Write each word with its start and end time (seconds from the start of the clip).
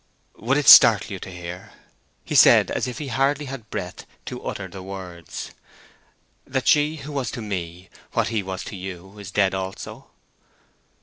"Would 0.37 0.57
it 0.57 0.67
startle 0.67 1.11
you 1.11 1.19
to 1.19 1.29
hear," 1.31 1.73
he 2.25 2.33
said, 2.33 2.71
as 2.71 2.87
if 2.87 2.97
he 2.97 3.09
hardly 3.09 3.45
had 3.45 3.69
breath 3.69 4.07
to 4.25 4.41
utter 4.43 4.67
the 4.67 4.81
words, 4.81 5.51
"that 6.43 6.67
she 6.67 6.95
who 6.95 7.11
was 7.11 7.29
to 7.29 7.39
me 7.43 7.87
what 8.13 8.29
he 8.29 8.41
was 8.41 8.63
to 8.63 8.75
you 8.75 9.19
is 9.19 9.29
dead 9.29 9.53
also?" 9.53 10.07